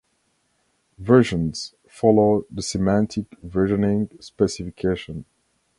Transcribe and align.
Versions 0.97 1.75
follow 1.87 2.43
the 2.57 2.63
semantic 2.63 3.29
versioning 3.45 4.11
specification 4.23 5.25